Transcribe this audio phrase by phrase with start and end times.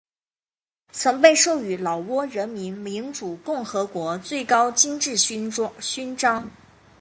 [0.91, 6.49] 曾被授予老挝人民民主共和国最高金质勋章。